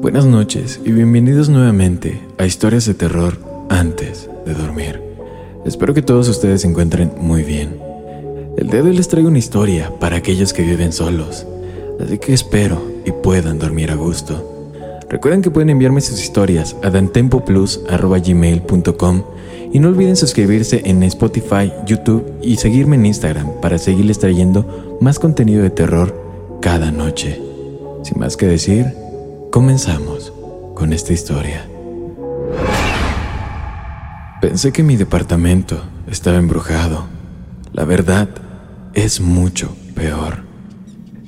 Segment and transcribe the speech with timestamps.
[0.00, 3.36] Buenas noches y bienvenidos nuevamente a Historias de Terror
[3.68, 4.98] antes de dormir.
[5.66, 7.76] Espero que todos ustedes se encuentren muy bien.
[8.56, 11.46] El día de hoy les traigo una historia para aquellos que viven solos,
[12.02, 14.72] así que espero y puedan dormir a gusto.
[15.10, 19.22] Recuerden que pueden enviarme sus historias a dantempoplus.gmail.com
[19.70, 25.18] y no olviden suscribirse en Spotify, YouTube y seguirme en Instagram para seguirles trayendo más
[25.18, 27.38] contenido de terror cada noche.
[28.02, 28.94] Sin más que decir,
[29.50, 30.32] Comenzamos
[30.76, 31.66] con esta historia.
[34.40, 37.06] Pensé que mi departamento estaba embrujado.
[37.72, 38.28] La verdad
[38.94, 40.44] es mucho peor.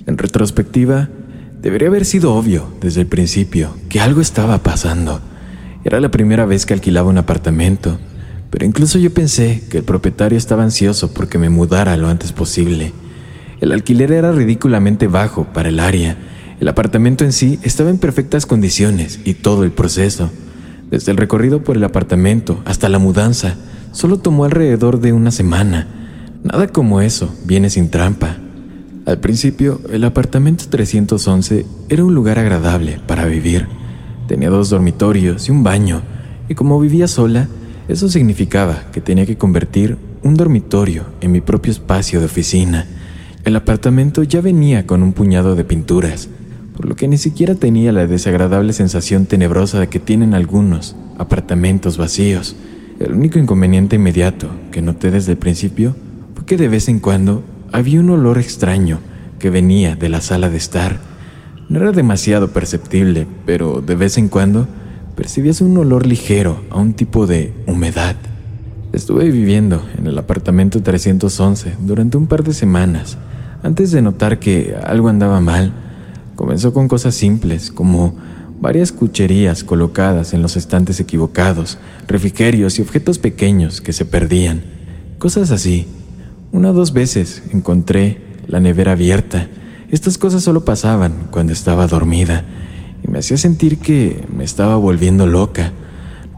[0.06, 1.08] En retrospectiva,
[1.60, 5.20] debería haber sido obvio desde el principio que algo estaba pasando.
[5.82, 7.98] Era la primera vez que alquilaba un apartamento,
[8.50, 12.92] pero incluso yo pensé que el propietario estaba ansioso porque me mudara lo antes posible.
[13.60, 16.16] El alquiler era ridículamente bajo para el área
[16.62, 20.30] el apartamento en sí estaba en perfectas condiciones y todo el proceso,
[20.92, 23.56] desde el recorrido por el apartamento hasta la mudanza,
[23.90, 25.88] solo tomó alrededor de una semana.
[26.44, 28.36] Nada como eso viene sin trampa.
[29.06, 33.66] Al principio, el apartamento 311 era un lugar agradable para vivir.
[34.28, 36.02] Tenía dos dormitorios y un baño,
[36.48, 37.48] y como vivía sola,
[37.88, 42.86] eso significaba que tenía que convertir un dormitorio en mi propio espacio de oficina.
[43.44, 46.28] El apartamento ya venía con un puñado de pinturas,
[46.82, 51.96] por lo que ni siquiera tenía la desagradable sensación tenebrosa de que tienen algunos apartamentos
[51.96, 52.56] vacíos.
[52.98, 55.94] El único inconveniente inmediato que noté desde el principio
[56.34, 58.98] fue que de vez en cuando había un olor extraño
[59.38, 60.98] que venía de la sala de estar.
[61.68, 64.66] No era demasiado perceptible, pero de vez en cuando
[65.14, 68.16] percibías un olor ligero a un tipo de humedad.
[68.92, 73.18] Estuve viviendo en el apartamento 311 durante un par de semanas
[73.62, 75.72] antes de notar que algo andaba mal
[76.42, 78.16] Comenzó con cosas simples, como
[78.60, 84.64] varias cucherías colocadas en los estantes equivocados, refrigerios y objetos pequeños que se perdían.
[85.20, 85.86] Cosas así.
[86.50, 89.46] Una o dos veces encontré la nevera abierta.
[89.92, 92.44] Estas cosas solo pasaban cuando estaba dormida
[93.04, 95.70] y me hacía sentir que me estaba volviendo loca.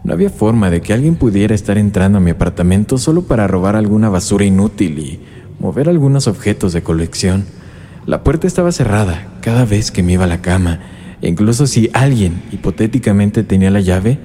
[0.05, 3.75] No había forma de que alguien pudiera estar entrando a mi apartamento solo para robar
[3.75, 5.21] alguna basura inútil y
[5.59, 7.47] mover algunos objetos de colección.
[8.07, 10.81] La puerta estaba cerrada cada vez que me iba a la cama,
[11.23, 14.19] e incluso si alguien hipotéticamente tenía la llave,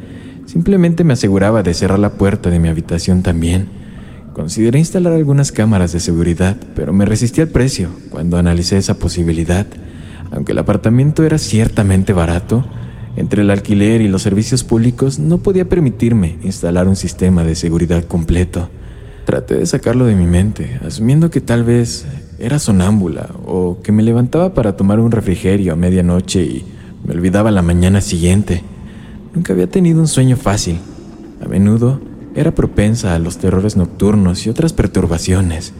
[0.46, 3.70] simplemente me aseguraba de cerrar la puerta de mi habitación también.
[4.34, 9.66] Consideré instalar algunas cámaras de seguridad, pero me resistí al precio cuando analicé esa posibilidad.
[10.32, 12.66] Aunque el apartamento era ciertamente barato,
[13.16, 18.04] entre el alquiler y los servicios públicos no podía permitirme instalar un sistema de seguridad
[18.04, 18.70] completo.
[19.26, 22.06] Traté de sacarlo de mi mente, asumiendo que tal vez
[22.40, 26.66] era sonámbula o que me levantaba para tomar un refrigerio a medianoche y
[27.06, 28.64] me olvidaba la mañana siguiente.
[29.34, 30.80] Nunca había tenido un sueño fácil.
[31.44, 32.02] A menudo
[32.36, 35.74] era propensa a los terrores nocturnos y otras perturbaciones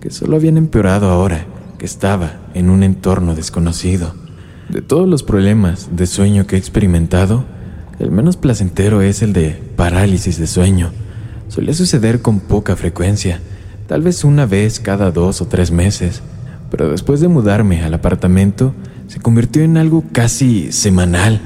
[0.00, 1.46] que solo habían empeorado ahora
[1.78, 4.14] que estaba en un entorno desconocido.
[4.68, 7.44] De todos los problemas de sueño que he experimentado,
[7.98, 10.90] el menos placentero es el de parálisis de sueño.
[11.48, 13.40] Solía suceder con poca frecuencia
[13.86, 16.22] tal vez una vez cada dos o tres meses,
[16.70, 18.74] pero después de mudarme al apartamento
[19.06, 21.40] se convirtió en algo casi semanal.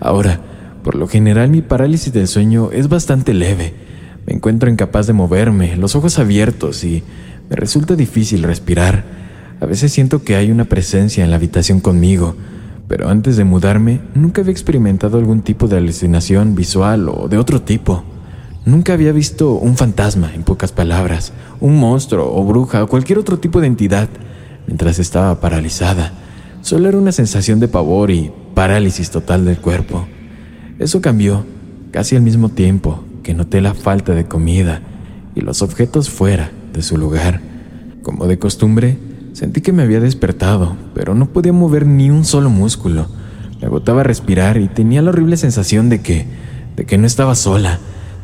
[0.00, 0.40] Ahora,
[0.82, 3.74] por lo general mi parálisis del sueño es bastante leve.
[4.26, 7.02] Me encuentro incapaz de moverme, los ojos abiertos y
[7.50, 9.04] me resulta difícil respirar.
[9.60, 12.34] A veces siento que hay una presencia en la habitación conmigo,
[12.88, 17.62] pero antes de mudarme nunca había experimentado algún tipo de alucinación visual o de otro
[17.62, 18.04] tipo.
[18.64, 23.40] Nunca había visto un fantasma, en pocas palabras, un monstruo o bruja o cualquier otro
[23.40, 24.08] tipo de entidad
[24.68, 26.12] mientras estaba paralizada.
[26.60, 30.06] Solo era una sensación de pavor y parálisis total del cuerpo.
[30.78, 31.44] Eso cambió
[31.90, 34.80] casi al mismo tiempo que noté la falta de comida
[35.34, 37.40] y los objetos fuera de su lugar.
[38.02, 38.96] Como de costumbre,
[39.32, 43.08] sentí que me había despertado, pero no podía mover ni un solo músculo.
[43.60, 46.26] Me agotaba respirar y tenía la horrible sensación de que,
[46.76, 47.80] de que no estaba sola.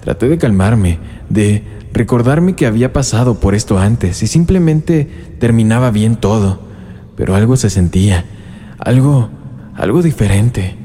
[0.08, 1.62] Traté de calmarme, de
[1.92, 5.06] recordarme que había pasado por esto antes y simplemente
[5.38, 6.62] terminaba bien todo,
[7.14, 8.24] pero algo se sentía,
[8.78, 9.28] algo,
[9.74, 10.76] algo diferente.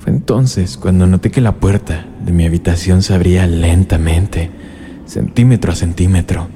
[0.00, 4.50] Fue entonces cuando noté que la puerta de mi habitación se abría lentamente,
[5.06, 6.48] centímetro a centímetro.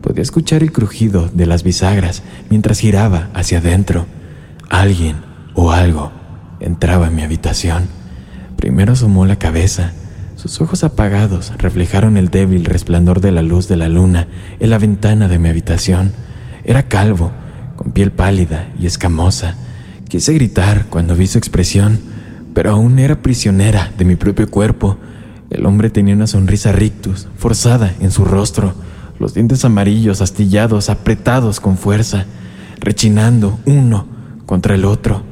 [0.00, 4.06] Podía escuchar el crujido de las bisagras mientras giraba hacia adentro.
[4.70, 5.16] Alguien
[5.52, 6.10] o algo
[6.58, 7.82] entraba en mi habitación.
[8.56, 9.92] Primero asomó la cabeza.
[10.40, 14.26] Sus ojos apagados reflejaron el débil resplandor de la luz de la luna
[14.58, 16.12] en la ventana de mi habitación.
[16.64, 17.30] Era calvo,
[17.76, 19.56] con piel pálida y escamosa.
[20.08, 22.00] Quise gritar cuando vi su expresión,
[22.54, 24.96] pero aún era prisionera de mi propio cuerpo.
[25.50, 28.72] El hombre tenía una sonrisa rictus, forzada en su rostro,
[29.18, 32.24] los dientes amarillos, astillados, apretados con fuerza,
[32.78, 34.06] rechinando uno
[34.46, 35.22] contra el otro.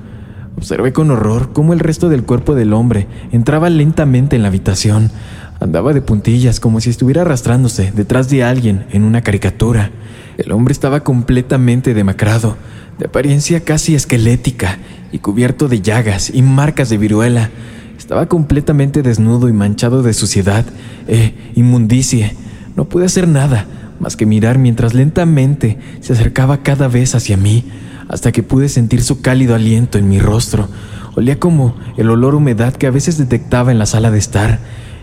[0.59, 5.13] Observé con horror cómo el resto del cuerpo del hombre entraba lentamente en la habitación.
[5.61, 9.93] Andaba de puntillas como si estuviera arrastrándose detrás de alguien en una caricatura.
[10.37, 12.57] El hombre estaba completamente demacrado,
[12.99, 14.79] de apariencia casi esquelética
[15.13, 17.51] y cubierto de llagas y marcas de viruela.
[17.97, 20.65] Estaba completamente desnudo y manchado de suciedad
[21.07, 22.35] e inmundicie.
[22.75, 23.65] No pude hacer nada
[24.01, 27.65] más que mirar mientras lentamente se acercaba cada vez hacia mí,
[28.09, 30.69] hasta que pude sentir su cálido aliento en mi rostro.
[31.15, 34.61] Olía como el olor humedad que a veces detectaba en la sala de estar.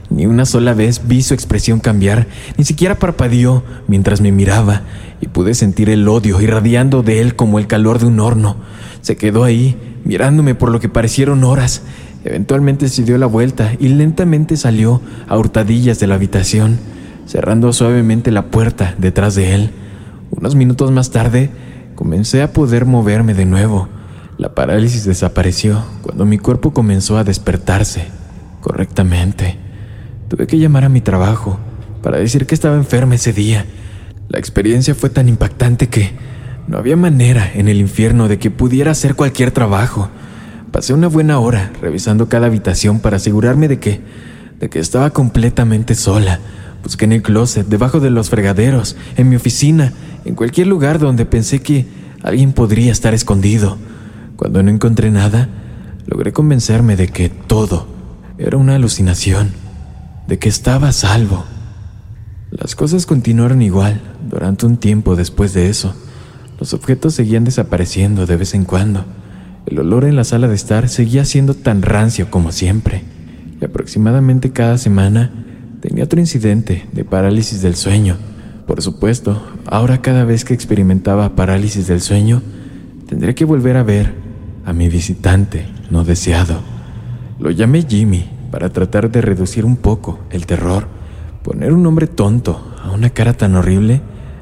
[0.10, 4.84] Ni una sola vez vi su expresión cambiar, ni siquiera parpadeó mientras me miraba,
[5.19, 8.57] y pude sentir el odio irradiando de él como el calor de un horno.
[9.02, 11.81] Se quedó ahí, mirándome por lo que parecieron horas.
[12.24, 16.78] Eventualmente se dio la vuelta y lentamente salió a hurtadillas de la habitación,
[17.25, 19.72] cerrando suavemente la puerta detrás de él.
[20.31, 21.50] Unos minutos más tarde,
[21.96, 23.88] comencé a poder moverme de nuevo.
[24.38, 28.08] La parálisis desapareció cuando mi cuerpo comenzó a despertarse
[28.62, 29.58] correctamente.
[30.28, 31.60] Tuve que llamar a mi trabajo
[32.02, 33.66] para decir que estaba enferma ese día.
[34.30, 36.12] La experiencia fue tan impactante que
[36.68, 40.10] no había manera en el infierno de que pudiera hacer cualquier trabajo.
[40.72, 44.02] Pasé una buena hora revisando cada habitación para asegurarme de que
[44.60, 46.40] de que estaba completamente sola.
[46.84, 49.94] Busqué en el closet, debajo de los fregaderos, en mi oficina,
[50.25, 51.86] en cualquier lugar donde pensé que
[52.24, 53.77] alguien podría estar escondido.
[54.36, 55.48] Cuando no encontré nada,
[56.07, 57.88] logré convencerme de que todo
[58.38, 59.51] era una alucinación,
[60.27, 61.45] de que estaba a salvo.
[62.50, 65.95] Las cosas continuaron igual durante un tiempo después de eso.
[66.60, 69.06] Los objetos seguían desapareciendo de vez en cuando.
[69.66, 73.04] El olor en la sala de estar seguía siendo tan rancio como siempre.
[73.62, 75.31] Y aproximadamente cada semana
[75.81, 78.18] tenía otro incidente de parálisis del sueño.
[78.68, 82.42] Por supuesto, ahora cada vez que experimentaba parálisis del sueño,
[83.08, 84.14] tendría que volver a ver
[84.66, 86.60] a mi visitante no deseado.
[87.40, 90.88] Lo llamé Jimmy para tratar de reducir un poco el terror.
[91.44, 94.02] Poner un nombre tonto a una cara tan horrible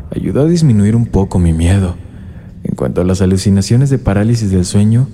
[0.09, 1.95] ayudó a disminuir un poco mi miedo.
[2.63, 5.07] En cuanto a las alucinaciones de parálisis del sueño,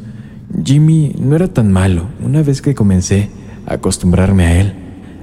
[0.64, 3.30] Jimmy no era tan malo una vez que comencé
[3.66, 4.74] a acostumbrarme a él.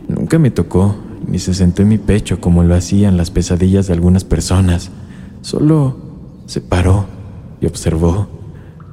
[0.08, 3.94] Nunca me tocó ni se sentó en mi pecho como lo hacían las pesadillas de
[3.94, 4.90] algunas personas.
[5.42, 5.96] Solo
[6.46, 7.06] se paró
[7.60, 8.28] y observó.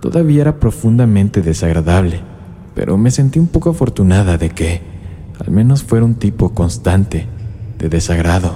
[0.01, 2.22] Todavía era profundamente desagradable,
[2.75, 4.81] pero me sentí un poco afortunada de que
[5.39, 7.27] al menos fuera un tipo constante
[7.79, 8.55] de desagrado.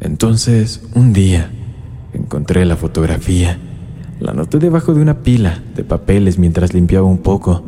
[0.00, 1.50] Entonces, un día,
[2.12, 3.58] encontré la fotografía.
[4.20, 7.62] La noté debajo de una pila de papeles mientras limpiaba un poco.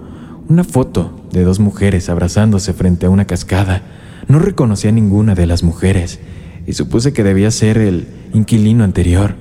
[0.49, 3.83] Una foto de dos mujeres abrazándose frente a una cascada.
[4.31, 6.21] No reconocí a ninguna de las mujeres
[6.65, 9.35] y supuse que debía ser el inquilino anterior.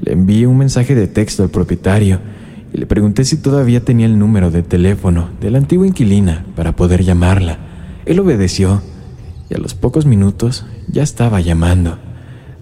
[0.00, 2.20] Le envié un mensaje de texto al propietario
[2.72, 6.74] y le pregunté si todavía tenía el número de teléfono de la antigua inquilina para
[6.74, 7.58] poder llamarla.
[8.06, 8.80] Él obedeció
[9.50, 11.98] y a los pocos minutos ya estaba llamando.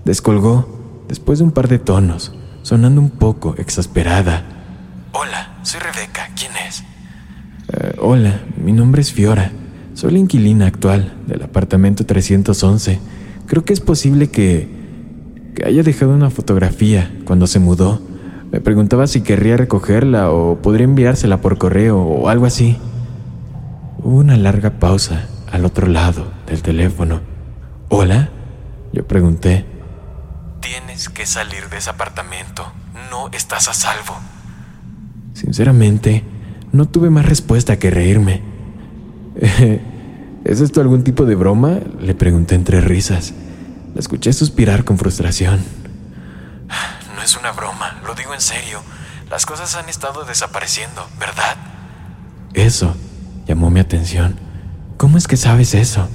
[0.04, 4.42] Descolgó después de un par de tonos, sonando un poco exasperada.
[5.12, 6.28] Hola, soy Rebeca.
[6.37, 6.82] ¿Quién es?
[7.73, 9.52] Eh, hola, mi nombre es Fiora.
[9.98, 13.00] Soy la inquilina actual del apartamento 311.
[13.48, 14.68] Creo que es posible que,
[15.56, 18.00] que haya dejado una fotografía cuando se mudó.
[18.52, 22.78] Me preguntaba si querría recogerla o podría enviársela por correo o algo así.
[23.98, 27.20] Hubo una larga pausa al otro lado del teléfono.
[27.88, 28.30] ¿Hola?
[28.92, 29.66] Yo pregunté.
[30.60, 32.70] Tienes que salir de ese apartamento.
[33.10, 34.14] No estás a salvo.
[35.34, 36.22] Sinceramente,
[36.70, 38.57] no tuve más respuesta que reírme.
[40.45, 41.78] ¿Es esto algún tipo de broma?
[42.00, 43.33] Le pregunté entre risas.
[43.95, 45.64] La escuché suspirar con frustración.
[47.14, 48.80] No es una broma, lo digo en serio.
[49.28, 51.57] Las cosas han estado desapareciendo, ¿verdad?
[52.54, 52.95] Eso
[53.45, 54.38] llamó mi atención.
[54.97, 56.09] ¿Cómo es que sabes eso?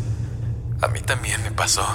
[0.81, 1.85] A mí también me pasó.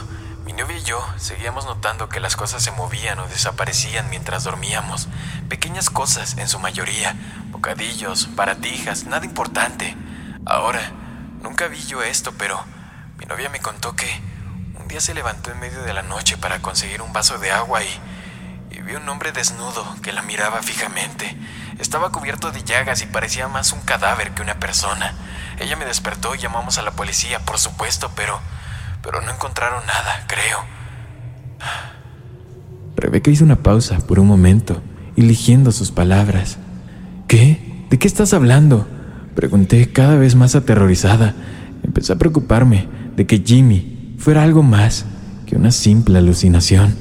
[0.45, 5.09] Mi novia y yo seguíamos notando que las cosas se movían o desaparecían mientras dormíamos.
[5.49, 7.17] Pequeñas cosas, en su mayoría.
[7.51, 9.97] Bocadillos, baratijas, nada importante.
[10.45, 10.93] Ahora,
[11.43, 12.63] nunca vi yo esto, pero
[13.19, 14.07] mi novia me contó que
[14.81, 17.83] un día se levantó en medio de la noche para conseguir un vaso de agua
[17.83, 17.89] y,
[18.71, 21.37] y vi un hombre desnudo que la miraba fijamente.
[21.79, 25.15] Estaba cubierto de llagas y parecía más un cadáver que una persona.
[25.59, 28.41] Ella me despertó y llamamos a la policía, por supuesto, pero
[29.03, 30.59] pero no encontraron nada, creo.
[32.97, 34.83] Rebeca hizo una pausa por un momento,
[35.17, 36.59] eligiendo sus palabras.
[37.27, 37.87] ¿Qué?
[37.91, 38.87] ¿De qué estás hablando?
[39.39, 41.33] Pregunté cada vez más aterrorizada.
[41.85, 45.05] Empecé a preocuparme de que Jimmy fuera algo más
[45.47, 46.99] que una simple alucinación.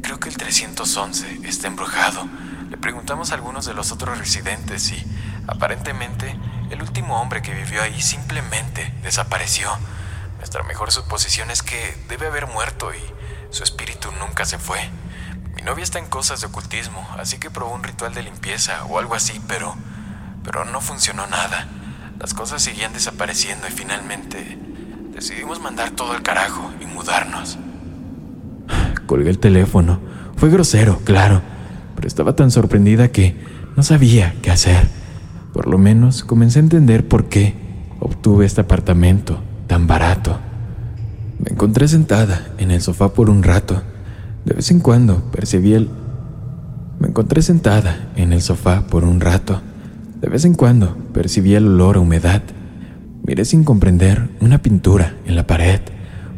[0.00, 2.28] Creo que el 311 está embrujado.
[2.70, 5.04] Le preguntamos a algunos de los otros residentes y,
[5.48, 6.36] aparentemente,
[6.70, 9.68] el último hombre que vivió ahí simplemente desapareció.
[10.36, 14.78] Nuestra mejor suposición es que debe haber muerto y su espíritu nunca se fue.
[15.56, 19.00] Mi novia está en cosas de ocultismo, así que probó un ritual de limpieza o
[19.00, 19.74] algo así, pero
[20.50, 21.68] pero no funcionó nada.
[22.18, 24.58] Las cosas seguían desapareciendo y finalmente
[25.14, 27.58] decidimos mandar todo al carajo y mudarnos.
[29.06, 30.00] Colgué el teléfono.
[30.36, 31.42] Fue grosero, claro,
[31.94, 33.36] pero estaba tan sorprendida que
[33.76, 34.88] no sabía qué hacer.
[35.52, 37.54] Por lo menos comencé a entender por qué
[38.00, 40.38] obtuve este apartamento tan barato.
[41.40, 43.82] Me encontré sentada en el sofá por un rato.
[44.46, 45.90] De vez en cuando percibí el...
[47.00, 49.60] Me encontré sentada en el sofá por un rato.
[50.20, 52.42] De vez en cuando percibí el olor a humedad.
[53.24, 55.80] Miré sin comprender una pintura en la pared,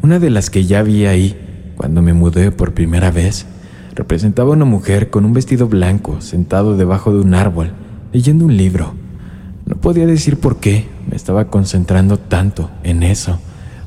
[0.02, 3.46] una de las que ya vi ahí cuando me mudé por primera vez.
[3.94, 7.72] Representaba una mujer con un vestido blanco sentado debajo de un árbol,
[8.12, 8.94] leyendo un libro.
[9.64, 13.40] No podía decir por qué me estaba concentrando tanto en eso.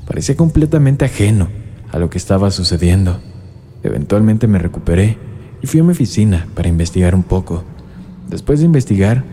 [0.08, 1.50] Parecía completamente ajeno
[1.92, 3.20] a lo que estaba sucediendo.
[3.84, 5.20] Eventualmente me recuperé
[5.62, 7.64] y fui a mi oficina para investigar un poco.
[8.28, 9.24] Después de investigar,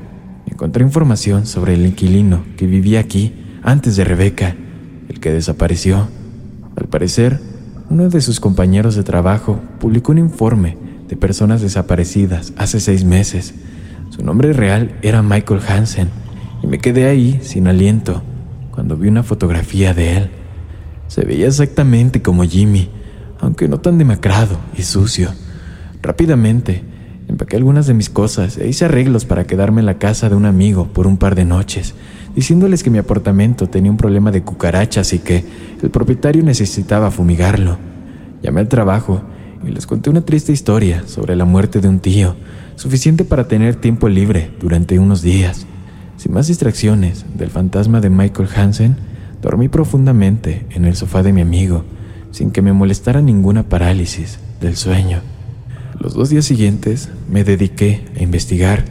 [0.50, 4.56] encontré información sobre el inquilino que vivía aquí antes de Rebeca,
[5.08, 6.08] el que desapareció.
[6.76, 7.40] Al parecer,
[7.88, 10.76] uno de sus compañeros de trabajo publicó un informe
[11.08, 13.54] de personas desaparecidas hace seis meses.
[14.10, 16.08] Su nombre real era Michael Hansen
[16.62, 18.22] y me quedé ahí sin aliento
[18.70, 20.30] cuando vi una fotografía de él.
[21.08, 22.88] Se veía exactamente como Jimmy,
[23.40, 25.30] aunque no tan demacrado y sucio.
[26.02, 26.84] Rápidamente
[27.30, 30.46] empaqué algunas de mis cosas e hice arreglos para quedarme en la casa de un
[30.46, 31.94] amigo por un par de noches,
[32.34, 35.44] diciéndoles que mi apartamento tenía un problema de cucarachas y que
[35.80, 37.78] el propietario necesitaba fumigarlo.
[38.42, 39.22] Llamé al trabajo
[39.64, 42.34] y les conté una triste historia sobre la muerte de un tío,
[42.74, 45.66] suficiente para tener tiempo libre durante unos días.
[46.16, 48.96] Sin más distracciones del fantasma de Michael Hansen,
[49.40, 51.84] dormí profundamente en el sofá de mi amigo,
[52.32, 55.20] sin que me molestara ninguna parálisis del sueño.
[56.00, 58.86] Los dos días siguientes me dediqué a investigar.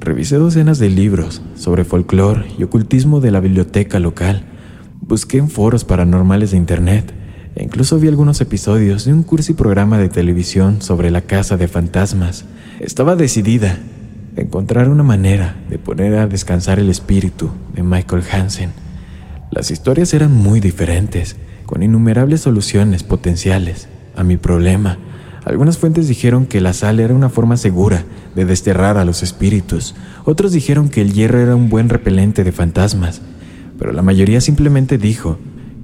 [0.00, 4.44] Revisé docenas de libros sobre folclore y ocultismo de la biblioteca local.
[5.02, 7.12] Busqué en foros paranormales de internet
[7.54, 11.58] e incluso vi algunos episodios de un curso y programa de televisión sobre la casa
[11.58, 12.46] de fantasmas.
[12.80, 13.78] Estaba decidida
[14.34, 18.70] encontrar una manera de poner a descansar el espíritu de Michael Hansen.
[19.50, 21.36] Las historias eran muy diferentes,
[21.66, 23.86] con innumerables soluciones potenciales
[24.16, 24.96] a mi problema.
[25.48, 29.94] Algunas fuentes dijeron que la sal era una forma segura de desterrar a los espíritus,
[30.26, 33.22] otros dijeron que el hierro era un buen repelente de fantasmas,
[33.78, 35.38] pero la mayoría simplemente dijo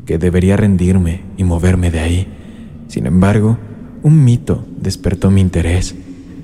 [0.05, 2.29] que debería rendirme y moverme de ahí.
[2.89, 3.57] Sin embargo,
[4.03, 5.95] un mito despertó mi interés.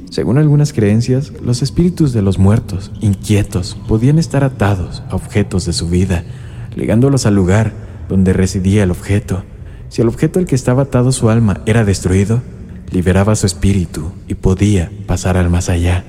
[0.08, 5.74] Según algunas creencias, los espíritus de los muertos, inquietos, podían estar atados a objetos de
[5.74, 6.24] su vida,
[6.74, 7.74] ligándolos al lugar
[8.08, 9.44] donde residía el objeto.
[9.90, 12.40] Si el objeto al que estaba atado su alma era destruido,
[12.90, 16.04] liberaba su espíritu y podía pasar al más allá.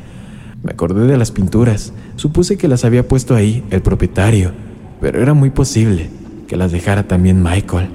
[0.64, 4.52] Me acordé de las pinturas, supuse que las había puesto ahí el propietario,
[5.00, 6.10] pero era muy posible
[6.48, 7.90] que las dejara también Michael.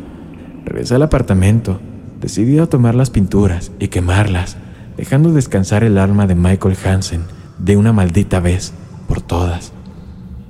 [0.65, 1.81] Regresé al apartamento,
[2.21, 4.57] decidí a tomar las pinturas y quemarlas
[4.97, 7.23] dejando descansar el alma de Michael Hansen
[7.59, 8.73] de una maldita vez
[9.09, 9.73] por todas.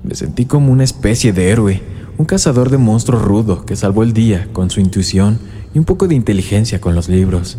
[0.03, 1.83] Me sentí como una especie de héroe,
[2.17, 5.39] un cazador de monstruos rudo que salvó el día con su intuición
[5.75, 7.59] y un poco de inteligencia con los libros.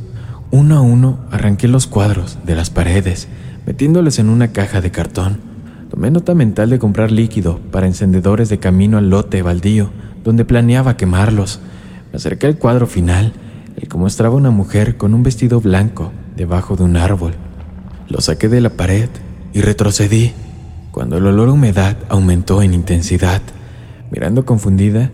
[0.52, 3.28] Uno a uno arranqué los cuadros de las paredes,
[3.66, 5.40] metiéndoles en una caja de cartón.
[5.90, 9.92] Tomé nota mental de comprar líquido para encendedores de camino al lote baldío
[10.28, 11.62] donde planeaba quemarlos.
[12.12, 13.32] Me acerqué al cuadro final,
[13.78, 17.34] el que mostraba una mujer con un vestido blanco debajo de un árbol.
[18.10, 19.08] Lo saqué de la pared
[19.54, 20.34] y retrocedí
[20.92, 23.42] cuando el olor a humedad aumentó en intensidad.
[24.12, 25.12] Mirando confundida,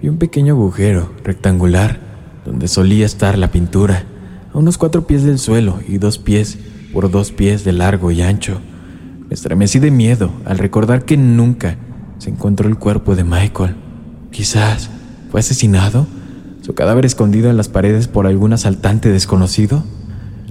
[0.00, 1.98] vi un pequeño agujero rectangular
[2.46, 4.04] donde solía estar la pintura,
[4.54, 6.58] a unos cuatro pies del suelo y dos pies
[6.92, 8.60] por dos pies de largo y ancho.
[9.28, 11.76] Me estremecí de miedo al recordar que nunca
[12.18, 13.74] se encontró el cuerpo de Michael.
[14.30, 14.90] Quizás
[15.30, 16.06] fue asesinado,
[16.62, 19.84] su cadáver escondido en las paredes por algún asaltante desconocido.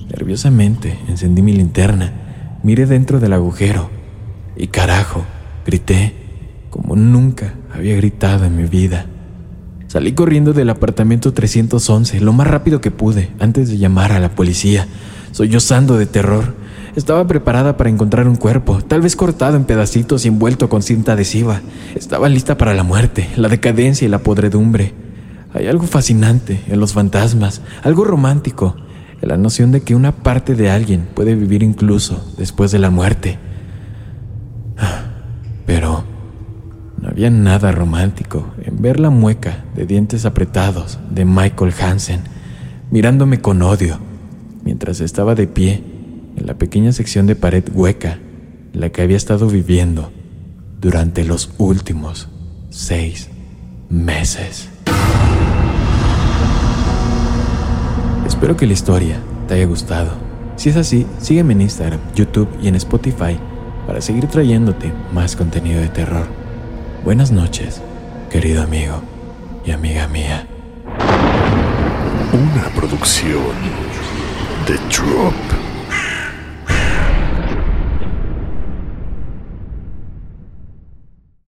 [0.10, 3.90] Nerviosamente encendí mi linterna, miré dentro del agujero
[4.58, 5.26] y carajo,
[5.66, 6.14] grité
[6.70, 9.06] como nunca había gritado en mi vida.
[9.94, 14.34] Salí corriendo del apartamento 311 lo más rápido que pude antes de llamar a la
[14.34, 14.88] policía,
[15.34, 16.56] sollozando de terror.
[16.96, 21.14] Estaba preparada para encontrar un cuerpo, tal vez cortado en pedacitos y envuelto con cinta
[21.14, 21.62] adhesiva.
[21.94, 24.96] Estaba lista para la muerte, la decadencia y la podredumbre.
[25.54, 28.76] Hay algo fascinante en los fantasmas, algo romántico,
[29.22, 33.38] la noción de que una parte de alguien puede vivir incluso después de la muerte.
[35.68, 36.03] Pero no
[37.14, 42.22] había nada romántico en ver la mueca de dientes apretados de Michael Hansen
[42.90, 44.00] mirándome con odio
[44.64, 45.84] mientras estaba de pie
[46.36, 48.18] en la pequeña sección de pared hueca
[48.74, 50.12] en la que había estado viviendo
[50.82, 52.30] durante los últimos
[52.72, 53.30] seis
[53.90, 54.70] meses.
[58.26, 59.18] Espero que la historia
[59.48, 60.10] te haya gustado.
[60.56, 63.38] Si es así, sígueme en Instagram, YouTube y en Spotify
[63.86, 66.43] para seguir trayéndote más contenido de terror.
[67.04, 67.82] Buenas noches,
[68.32, 69.02] querido amigo
[69.66, 70.48] y amiga mía.
[72.32, 73.54] Una producción
[74.66, 75.63] de Drop.